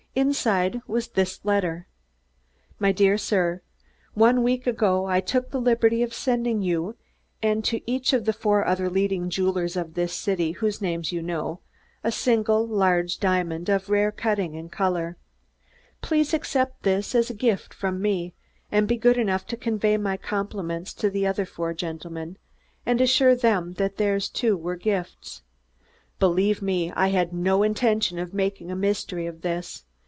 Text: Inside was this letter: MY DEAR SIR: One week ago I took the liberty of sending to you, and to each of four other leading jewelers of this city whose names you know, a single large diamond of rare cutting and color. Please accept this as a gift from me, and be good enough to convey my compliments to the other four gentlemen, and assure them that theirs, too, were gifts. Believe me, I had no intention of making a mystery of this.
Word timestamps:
Inside 0.13 0.81
was 0.87 1.07
this 1.07 1.39
letter: 1.45 1.87
MY 2.79 2.91
DEAR 2.91 3.17
SIR: 3.17 3.61
One 4.13 4.43
week 4.43 4.67
ago 4.67 5.05
I 5.05 5.21
took 5.21 5.51
the 5.51 5.61
liberty 5.61 6.03
of 6.03 6.13
sending 6.13 6.59
to 6.59 6.65
you, 6.65 6.97
and 7.41 7.63
to 7.63 7.79
each 7.89 8.11
of 8.11 8.27
four 8.35 8.65
other 8.67 8.89
leading 8.89 9.29
jewelers 9.29 9.77
of 9.77 9.93
this 9.93 10.11
city 10.11 10.51
whose 10.51 10.81
names 10.81 11.13
you 11.13 11.21
know, 11.21 11.61
a 12.03 12.11
single 12.11 12.67
large 12.67 13.19
diamond 13.21 13.69
of 13.69 13.89
rare 13.89 14.11
cutting 14.11 14.57
and 14.57 14.69
color. 14.69 15.15
Please 16.01 16.33
accept 16.33 16.83
this 16.83 17.15
as 17.15 17.29
a 17.29 17.33
gift 17.33 17.73
from 17.73 18.01
me, 18.01 18.33
and 18.69 18.89
be 18.89 18.97
good 18.97 19.15
enough 19.17 19.47
to 19.47 19.55
convey 19.55 19.95
my 19.95 20.17
compliments 20.17 20.93
to 20.93 21.09
the 21.09 21.25
other 21.25 21.45
four 21.45 21.73
gentlemen, 21.73 22.35
and 22.85 22.99
assure 22.99 23.33
them 23.33 23.75
that 23.75 23.95
theirs, 23.95 24.27
too, 24.27 24.57
were 24.57 24.75
gifts. 24.75 25.41
Believe 26.19 26.61
me, 26.61 26.91
I 26.97 27.07
had 27.07 27.31
no 27.31 27.63
intention 27.63 28.19
of 28.19 28.33
making 28.33 28.69
a 28.69 28.75
mystery 28.75 29.25
of 29.25 29.39
this. 29.41 29.85